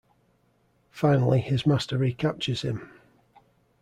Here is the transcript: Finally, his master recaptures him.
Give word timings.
Finally, 0.89 1.39
his 1.39 1.67
master 1.67 1.95
recaptures 1.95 2.63
him. 2.63 2.89